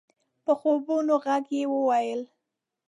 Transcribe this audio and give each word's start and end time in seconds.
په 0.43 0.51
خوبولي 0.59 1.15
غږ 1.25 1.45
يې 1.57 1.63
وويل؛ 1.73 2.21